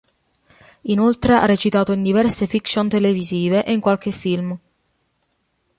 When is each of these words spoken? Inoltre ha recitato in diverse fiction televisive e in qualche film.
Inoltre 0.85 1.35
ha 1.35 1.45
recitato 1.45 1.91
in 1.91 2.01
diverse 2.01 2.47
fiction 2.47 2.89
televisive 2.89 3.63
e 3.63 3.71
in 3.71 3.79
qualche 3.79 4.09
film. 4.09 4.57